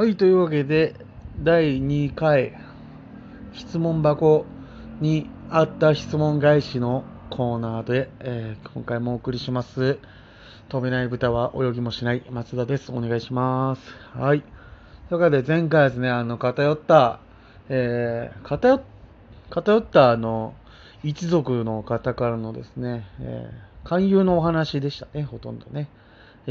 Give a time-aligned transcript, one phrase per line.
[0.00, 0.94] はい、というわけで、
[1.42, 2.54] 第2回、
[3.52, 4.46] 質問箱
[4.98, 9.98] にあった質問返しのコーナーで、えー今回もお送りします。
[10.70, 12.90] 飛べない豚は泳ぎもしない松田です。
[12.92, 13.82] お願いします。
[14.14, 14.40] はい。
[15.10, 17.20] というわけで、前回ですね、あの、偏った、
[17.68, 18.80] えー偏っ
[19.50, 20.54] 偏った、あの、
[21.02, 25.88] 一族の方からのですね、えー勧誘のお話でしたね、ほとんどね。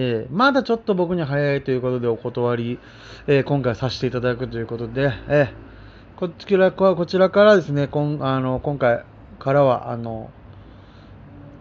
[0.00, 2.78] えーまだちょっと僕には早いということでお断り、
[3.26, 5.68] えー今回させていただくということで、えー
[6.16, 9.04] こちらこちらからですね、こんあの今回
[9.38, 10.30] からは、あの、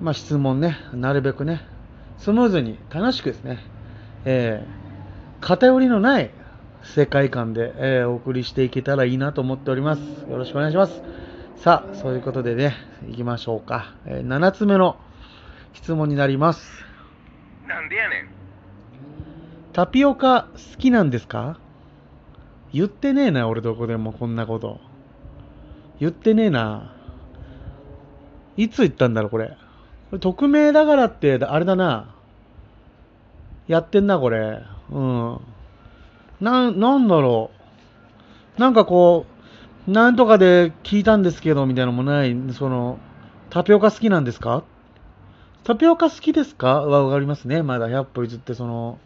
[0.00, 1.60] まあ、質問ね、なるべくね、
[2.16, 3.58] スムーズに楽しくですね、
[4.26, 4.78] えー
[5.40, 6.30] 偏りのない
[6.82, 10.00] 世界観で、えーお送りしていけたらいいなと思っております。
[10.28, 11.02] よろしくお願いします。
[11.56, 12.74] さあ、そういうことでね、
[13.06, 13.94] 行きましょうか。
[14.04, 14.96] え7つ目の
[15.72, 16.87] 質問になります。
[17.88, 18.28] でやねん。
[19.72, 21.58] タピオカ好きなんですか？
[22.72, 24.80] 言ってねえな、俺どこでもこんなこと。
[26.00, 26.94] 言ってねえな。
[28.56, 29.48] いつ言ったんだろう、これ。
[29.48, 29.54] こ
[30.12, 32.14] れ匿名だからって、あれだな。
[33.68, 34.62] やってんな、これ。
[34.90, 35.40] うん。
[36.40, 37.50] な、なんだろ
[38.56, 38.60] う。
[38.60, 39.26] なんかこ
[39.86, 42.98] う、なんとかで聞いたんですけど、みたいなのもない、その、
[43.50, 44.64] タピオカ好きなんですか？
[45.64, 46.80] タピオカ好きですか？
[46.80, 47.62] はわかりますね。
[47.62, 48.98] まだ100歩譲って、その、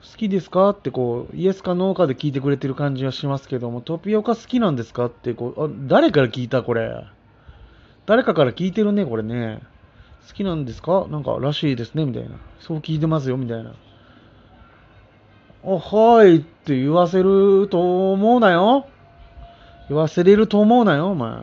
[0.00, 0.70] 好きですか？
[0.70, 5.06] ってこう、イエスかノーかで聞いてくれてる感じはしますけども、タピオカ好きなんですか？
[5.06, 7.04] ってこう、あ誰から聞いたこれ？
[8.06, 9.60] 誰かから聞いてるね、これね。
[10.26, 11.06] 好きなんですか？
[11.10, 12.36] なんからしいですね、みたいな。
[12.58, 13.74] そう聞いてますよ、みたいな。
[15.64, 18.86] あ、はいって言わせると思うなよ。
[19.88, 21.42] 言わせれると思うなよ、お前。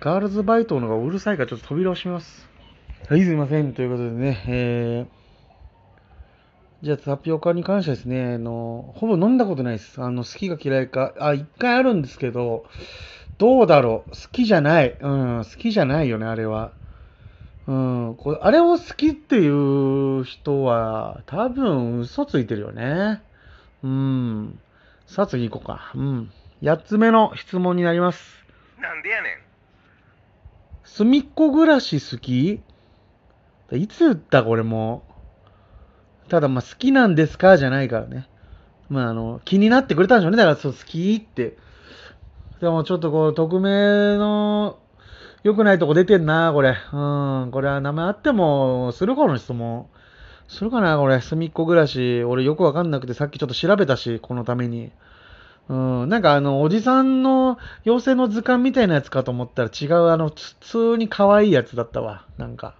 [0.00, 2.48] ガールズバイトの方がうるさいからちょっと扉を閉めます。
[3.08, 3.72] はい、すいません。
[3.72, 10.00] ということでね、えー、じゃあタピオカに関してはですね、あの、ほぼ飲んだことないです。
[10.00, 12.64] あの、好きか嫌いか、あ、一回あるんですけど、
[13.38, 14.10] どうだろう？
[14.10, 14.96] 好きじゃない。
[15.00, 16.72] うん、好きじゃないよね、あれは。
[17.66, 23.22] うん、これあれを好きっていう人は、多分嘘ついてるよね。
[23.82, 24.60] うん。
[25.06, 25.92] さあ次行こうか。
[25.94, 26.30] うん。
[26.62, 28.44] 八つ目の質問になります。
[28.80, 29.47] なんでやねん。
[30.94, 32.60] 隅っこ暮らし好き？
[33.72, 35.04] いつ言ったこれも
[36.26, 36.30] う？
[36.30, 38.26] ただまあ好きなんですかじゃないからね。
[38.88, 40.38] まああの、気になってくれたんでしょうね。
[40.38, 41.56] だからそう好きって。
[42.60, 44.78] でもちょっとこう、匿名の
[45.44, 46.70] 良くないとこ出てんな、これ。
[46.70, 46.74] う
[47.46, 47.50] ん。
[47.52, 49.86] これは名前あっても、するこの質問。
[50.48, 51.20] するかな、これ。
[51.20, 52.24] 隅っこ暮らし。
[52.24, 54.90] 俺よくわかんなくてさっきちょっと調べたし、このために。
[55.68, 62.24] うん、なんかあの、おじさんの妖精の図鑑みたいなやつかと思ったら違う、あの、普通に可愛いやつだったわ。
[62.38, 62.74] なんか。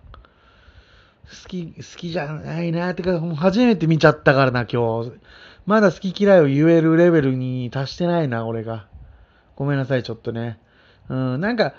[1.28, 2.94] 好き、好きじゃないなっ。
[2.94, 5.12] てか、もう初めて見ちゃったからな、今日。
[5.66, 8.86] まだ好き嫌いを言えるレベルに達してないな、俺が。
[9.54, 10.58] ごめんなさい、ちょっとね。
[11.10, 11.74] うん、なんか、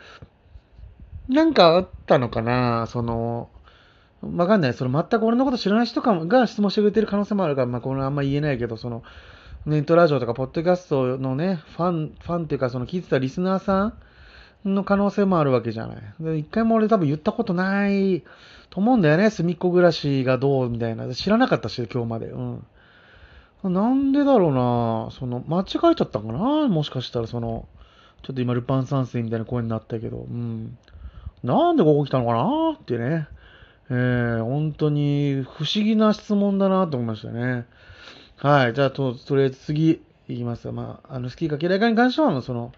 [1.27, 3.49] なんかあったのかな、その、
[4.21, 4.73] わかんない。
[4.73, 9.03] その全く俺のこと知らない人かもが質問してくれてる可能性もあるから、まあ、これあんま言えないけど、その、
[9.65, 13.93] ネットラジオとかポッドキャストのね、ファン、ファンっていうか、その聞いてたリスナーさ
[14.63, 15.97] んの可能性もあるわけじゃない。
[16.21, 18.23] で一回も俺多分言ったことない
[18.69, 19.29] と思うんだよね。
[19.29, 21.13] 隅っこ暮らしがどうみたいな。
[21.13, 22.27] 知らなかったし、今日まで。
[22.27, 22.65] うん。
[23.63, 26.67] なんでだろうなその、間違えちゃったのかな？
[26.69, 27.67] もしかしたらその、
[28.23, 30.77] ちょっと今、ルパン三世みたいな声になったけど、うん。
[31.43, 32.77] なんでここ来たのかな？
[32.79, 33.27] ってね。
[33.89, 37.65] えー、本当に不思議な質問だなと思いましたね。
[38.41, 38.73] はい。
[38.73, 40.72] じゃあ、と、とりあえず次、いきます。
[40.72, 42.72] まあ、あの、好きか嫌いかに関しては、その、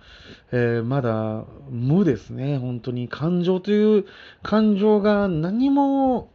[0.52, 2.58] えーまだ、無ですね。
[2.58, 4.06] 本当に、感情という
[4.42, 6.32] 感情が何も、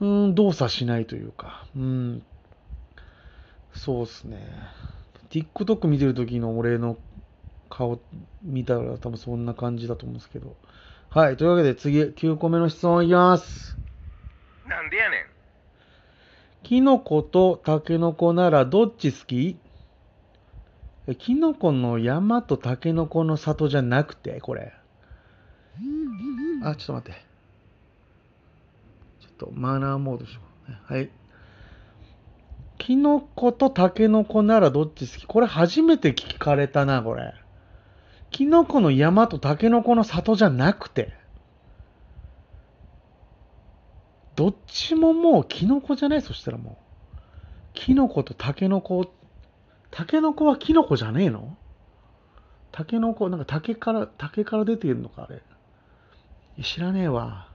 [0.00, 2.22] うん、動作しないというか、うん。
[3.74, 4.38] そうですね。
[5.30, 6.96] TikTok 見てる時の俺の
[7.68, 8.00] 顔
[8.42, 10.56] 見たら多分そんな感じだと思うんですけど。
[11.10, 11.36] はい。
[11.36, 13.76] というわけで次、9個目の質問いきます。
[14.64, 15.33] なんでやねん。
[16.64, 19.58] キノコとタケノコならどっち好き？
[21.06, 24.72] えキノコの山とタケノコの里じゃなくて、これ。
[26.64, 27.20] あ、ちょっと待って。
[29.20, 30.40] ちょっとマナーモードしよ
[30.90, 30.94] う。
[30.94, 31.10] はい。
[32.78, 35.26] キノコとタケノコならどっち好き？
[35.26, 37.34] これ初めて聞かれたな、これ。
[38.30, 41.12] キノコの山とタケノコの里じゃなくて。
[44.36, 46.22] どっちももうキノコじゃない？
[46.22, 46.78] そしたらも
[47.14, 47.18] う。
[47.72, 49.04] キノコとタケノコ、
[49.90, 51.56] タケノコはキノコじゃねえの？
[52.72, 55.42] タケノコ、なんか竹から、竹から出てるのかあれ。
[56.62, 57.48] 知らねえわ。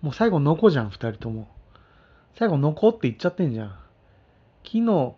[0.00, 1.48] もう最後ノコじゃん、二人とも。
[2.36, 3.78] 最後ノコって言っちゃってんじゃん。
[4.64, 5.16] キノ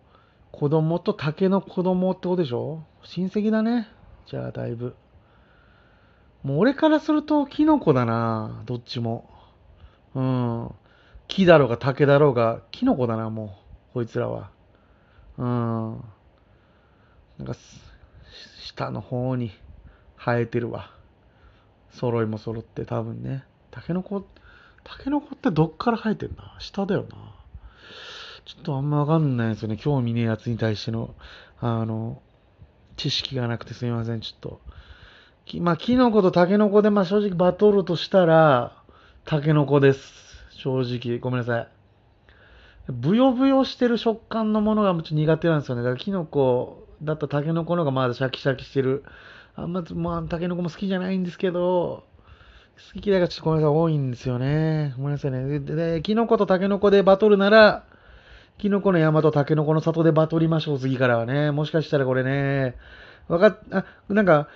[0.53, 2.82] 子供と竹の子供ってことでしょ？
[3.03, 3.88] 親戚だね。
[4.26, 4.94] じゃあ、だいぶ。
[6.43, 8.62] もう俺からするとキノコだな。
[8.67, 9.29] どっちも。
[10.14, 10.70] うん。
[11.31, 13.56] 木だろうが竹だろうが、キノコだな、も
[13.91, 13.94] う。
[13.94, 14.50] こいつらは。
[15.38, 16.05] うん。
[17.38, 17.55] なんか、
[18.62, 19.53] 下の方に
[20.19, 20.91] 生えてるわ。
[21.93, 23.44] 揃いも揃って多分ね。
[23.71, 24.27] タケノコ、
[24.85, 26.56] タケノコってどっから生えてんだ？
[26.59, 27.09] 下だよな。
[28.44, 29.77] ちょっとあんまわかんないですよね。
[29.77, 31.15] 興味ねえやつに対しての、
[31.61, 32.21] あの、
[32.97, 34.61] 知識がなくてすみません、ちょっと。
[35.47, 38.82] きまあ、キノコとタケノコで、まあ正直バトルとしたら、
[39.25, 40.30] タケノコです。
[40.62, 41.19] 正直。
[41.19, 41.69] ごめんなさい。
[42.89, 45.83] ブヨブヨしてる食感のものがちょっと苦手なんですよね。
[45.83, 49.05] だからキノコだったらタケノコの方がまだシャキシャキしてる。
[49.57, 52.05] あんま、まあ、タケノコも好きじゃないんですけど、
[52.95, 54.95] 好き嫌いがちょっとごめんなさい、多いんですよね。
[54.97, 55.61] ごめんなさいね。
[55.61, 57.85] で、でキノコとタケノコでバトルなら、
[58.59, 61.51] キノコの山とタケノコの里でバトりましょう、次からはね。
[61.51, 62.77] もしかしたらこれね、
[63.29, 64.49] わかっ、あ、なんか、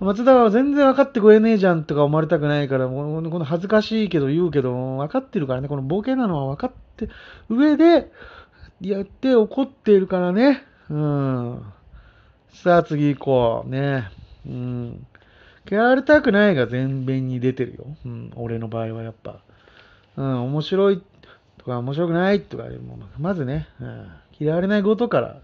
[0.00, 7.08] 松田は全然分かってくれねえじゃんとか思われたくないから、この恥ずかしいけど言うけど、分かってるからね、このボケなのは分かって、
[7.48, 8.10] 上で
[8.80, 10.62] やって怒っているからね。
[10.88, 11.62] うん。
[12.52, 13.70] さあ次行こう。
[13.70, 14.10] ね。
[14.46, 15.06] うん。
[15.70, 17.84] 嫌われたくないが全面に出てるよ。
[18.04, 18.32] うん。
[18.36, 19.40] 俺の場合はやっぱ。
[20.16, 20.42] うん。
[20.44, 21.02] 面白い
[21.58, 22.64] とか面白くないとか、
[23.18, 25.36] まずね、うん、嫌われないことから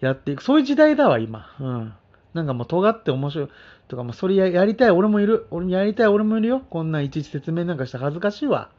[0.00, 0.42] やっていく。
[0.42, 1.54] そういう時代だわ、今。
[1.60, 1.92] うん。
[2.34, 3.48] なんかもう尖って面白い
[3.88, 5.46] とか、もうそれややりたい俺もいる。
[5.50, 6.62] 俺もやりたい俺もいるよ。
[6.70, 8.70] こんなんいちいち説明なんかして恥ずかしいわ。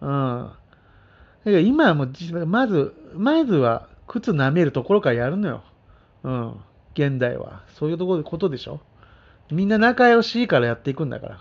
[0.00, 0.08] うん。
[0.08, 5.64] だから今はもう実、まず、まずは靴舐めるところからやるのよ。
[6.22, 6.54] うん。
[6.94, 7.62] 現代は。
[7.74, 8.80] そういうところことでしょ。
[9.50, 11.40] みんな仲良しいからやっていくんだから。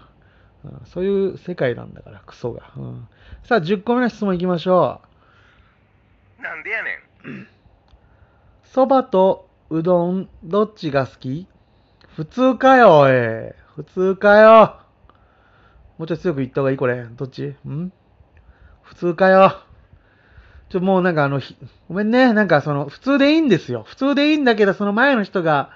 [0.66, 2.72] うん、そういう世界なんだから、クソが。
[2.76, 3.08] うん、
[3.44, 5.02] さあ、10個目の質問いきましょ
[6.42, 7.42] なんでやねん。
[7.44, 7.48] う。
[8.64, 11.48] そばとうどん、どっちが好き？
[12.20, 13.12] 普通かよ、おい。
[13.78, 14.76] 普通かよ。
[15.98, 17.06] もうちょい強く言った方がいいこれ。
[17.06, 17.56] どっち？
[17.66, 17.94] ん？
[18.82, 19.56] 普通かよ。
[20.68, 21.40] ちょ、もうなんかあの、
[21.88, 22.34] ごめんね。
[22.34, 23.86] なんかその、普通でいいんですよ。
[23.88, 25.70] 普通でいいんだけど、その前の人が、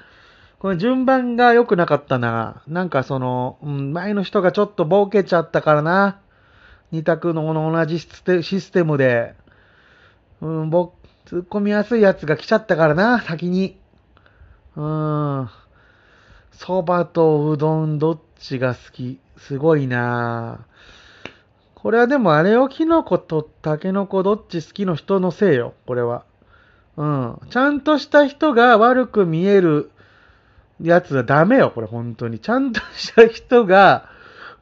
[0.60, 2.62] この順番が良くなかったな。
[2.68, 6.19] なんかその、うん、前の人がちょっとボケちゃったからな。
[6.92, 9.34] 二択のこの同じシステムで、
[10.42, 10.92] うん、ぼ、
[11.25, 13.80] 突っ込みやすいやつが来ちゃったからな、先に。
[14.75, 15.50] うん。
[16.53, 20.65] そばとうどんどっちが好きすごいな
[21.83, 26.23] これはでもあれよ、キノコとタケノコどっち好きの人のせいよ、これは。
[26.95, 27.39] うん。
[27.50, 29.91] ちゃんとした人が悪く見える
[30.81, 32.39] やつはダメよ、これ本当に。
[32.39, 34.07] ちゃんとした人が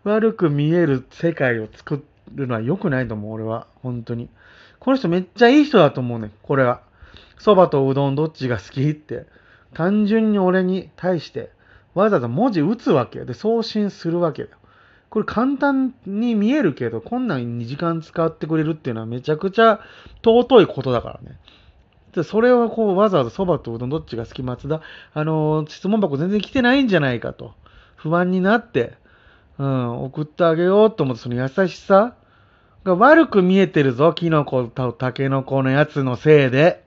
[0.04, 2.04] 悪く見える世界を作
[2.34, 3.68] るのは良くないと思う、俺は。
[3.84, 4.28] 本当に。
[4.80, 6.82] この人めっちゃいい人だと思うね、これは。
[7.38, 9.28] 蕎麦とうどんどっちが好きって。
[9.76, 11.52] 単純に俺に対して、
[11.94, 13.26] わざわざ文字打つわけ。
[13.26, 14.58] で、送信するわけだよ。
[15.10, 19.82] これ簡単に見えるけど、こんなんに時間使ってくれるっていうのはめちゃくちゃ
[20.24, 21.38] 尊いことだからね。
[22.14, 24.82] でそれをこうわざわざそばとうどんどっちが好き松田、
[25.14, 27.54] あのー質問箱全然来てないんじゃないかと。
[27.96, 28.94] 不安になって、
[29.60, 32.16] うん、送ってあげようと思って、その優しさ
[32.84, 36.81] が悪く見えてるぞ、キノコとタケノコのやつのせいで。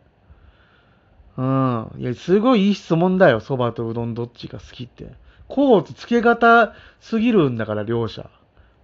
[1.37, 1.91] うん。
[1.99, 5.13] いや、すごいいい質問だよ、そばとうどんどっちが好きって。
[5.49, 8.31] コーツつけ方すぎるんだから、両者。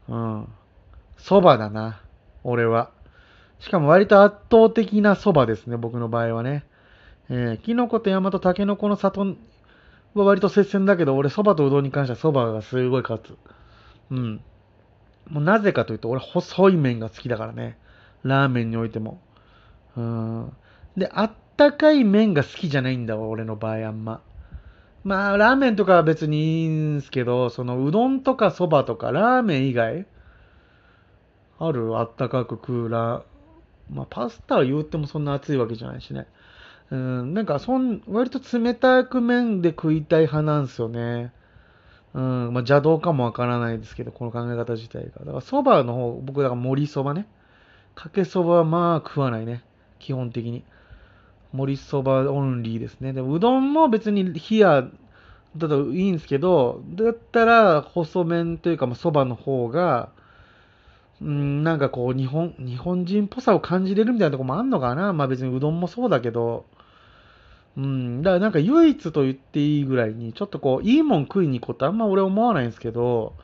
[0.09, 0.49] うん。
[1.17, 2.01] そばだな、
[2.43, 2.91] 俺は。
[3.61, 6.65] しかも割と圧倒的なそばですね、僕の場合はね。
[7.29, 13.37] えー、キノコと山とタケノコの里は割と接戦だけど、俺そばとうどんに関してはそばがすごい勝つ。
[14.11, 14.41] うん。
[15.29, 17.79] もうなぜかというと、俺細い麺が好きだからね。
[18.25, 19.21] ラーメンにおいても。
[19.97, 20.53] うん。
[20.97, 21.31] で、あ
[21.61, 24.23] ったかい麺が好きじゃないんだわ、俺の場合あんま。
[25.05, 30.07] まあ、ラーメンとかは別にいいんすけど、そのうどんとかそばとかラーメン以外
[31.59, 33.23] あるあったかく食うラ
[33.91, 36.27] まあ、パスタは言ってもそんな熱いわけじゃないしね。
[36.91, 41.33] うん、なんかそん、割と冷たく麺で食いたい派なんですよね。
[42.15, 45.11] うん、まあ邪道かもわからないですけど、この考え方自体が。
[45.11, 47.27] だから蕎麦の方、僕だから盛り蕎麦ね。
[47.95, 49.63] かけ蕎麦はまあ食わないね。
[49.99, 50.65] 基本的に。
[51.53, 53.13] 盛り蕎麦オンリーですね。
[53.13, 54.89] でうどんも別に冷や
[55.57, 60.11] だといいんですけど、だったら細麺というか、まあ、蕎麦の方が、
[61.21, 65.13] うん、なんかこう日本、日本人っぽさを感じれるみたいなとこもあんのかな。
[65.13, 66.65] まあ別にうどんもそうだけど、
[67.77, 73.35] うん、だからなんか唯一と言っていいぐらいに、ちょっとこう、いいもん食いに行こうってあんま俺思わないんですけど、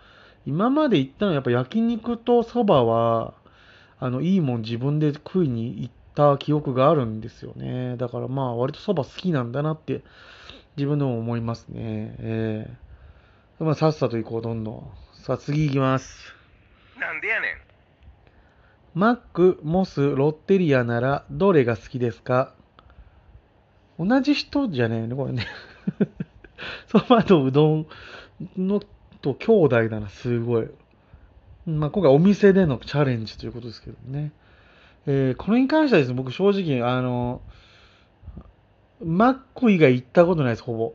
[0.47, 3.35] 今まで行ったのはやっぱ焼肉と蕎麦は、
[3.99, 7.97] あの、いいもん自分で食いに行ってた記憶があるんですよね。
[7.97, 10.03] だからまあ割とそば好きなんだなって
[10.77, 12.17] 自分でも思いますね。
[12.19, 12.77] え
[13.61, 14.91] えまあさっさと行こう、どんどん。
[15.15, 16.35] さあ次行きます。
[16.99, 17.51] なんでやねん。
[18.95, 22.55] マック、モス、ロッテリアならどれが好きですか？
[23.99, 25.47] 同じ人じゃねえね、これね。
[26.89, 27.87] そばとうどん
[28.57, 28.81] の
[29.23, 30.69] と兄弟だな、すごい。
[31.67, 34.33] まあ、今回お店でのチャレンジということですけどね。
[35.07, 37.41] えーこれに関してはですね、僕正直、あの、
[39.05, 40.93] マック以外行ったことないです、ほぼ。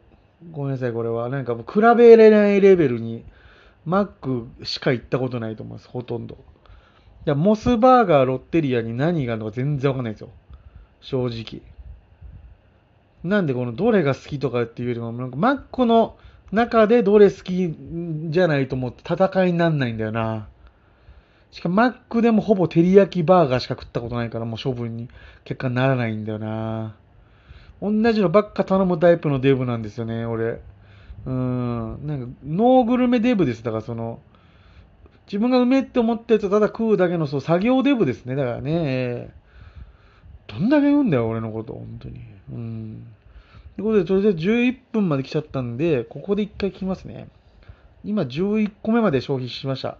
[0.52, 1.30] ごめんなさい、これは。
[1.30, 3.24] なんかもう比べれないレベルに、
[3.86, 6.36] マックしか行ったことないと思います、ほとんど。
[7.26, 10.30] いや、モスバーガー、ロッテリアに何があるのか全然わかんないですよ。
[11.00, 11.62] 正直。
[13.24, 16.18] なんでこのどれが好きとかっていうよりも、なんかマックの
[16.52, 17.74] 中でどれ好き
[18.32, 20.48] じゃないと思って戦いになんないんだよな。
[21.52, 25.10] しかもマックでもほぼ照り焼きバーガーしか食ったことないからもう処分に
[25.44, 26.96] 結果ならないんだよな。
[27.82, 30.62] 同じのばっか頼むタイプのデブなんですよね、俺。
[31.26, 32.08] うん。
[32.08, 33.64] なんか、ノーグルメデブです。
[33.64, 34.20] だからその、
[35.26, 38.36] 自分がうめって思ったやつをただ食うだけのそう作業デブですね。
[38.36, 39.30] だからね。
[40.48, 42.22] どんだけ言うんだよ、俺のこと、本当に。
[42.52, 43.08] うん。
[43.76, 47.30] ということで、とりあえず11分まで来ちゃったんで、ここで一回切りますね。
[48.04, 49.98] 今11個目まで消費しました。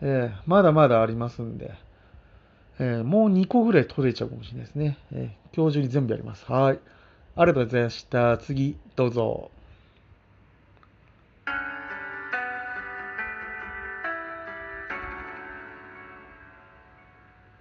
[0.00, 1.74] えーまだまだありますんで、
[2.78, 4.98] えーもう2個ぐらい取れちゃうかもしれないですね。
[5.12, 6.44] えー今日中に全部やります。
[6.52, 6.78] はい。
[7.36, 8.36] ありがとうございました。
[8.38, 9.50] 次、どうぞ。